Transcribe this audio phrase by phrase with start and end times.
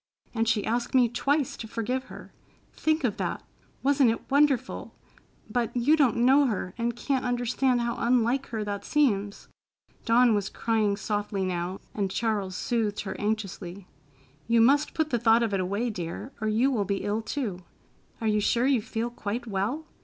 [0.33, 2.33] And she asked me twice to forgive her.
[2.73, 3.43] Think of that!
[3.83, 4.95] Wasn't it wonderful?
[5.47, 9.47] But you don't know her and can't understand how unlike her that seems."
[10.03, 13.87] Dawn was crying softly now, and Charles soothed her anxiously.
[14.47, 17.59] "You must put the thought of it away, dear, or you will be ill, too.
[18.19, 19.85] Are you sure you feel quite well?